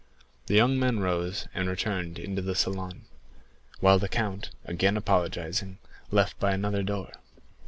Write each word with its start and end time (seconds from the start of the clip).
The 0.47 0.55
young 0.55 0.79
men 0.79 0.99
rose 0.99 1.47
and 1.53 1.69
returned 1.69 2.17
into 2.17 2.41
the 2.41 2.55
salon, 2.55 3.03
while 3.81 3.99
the 3.99 4.09
count, 4.09 4.49
again 4.65 4.97
apologizing, 4.97 5.77
left 6.09 6.39
by 6.39 6.53
another 6.55 6.81
door. 6.81 7.11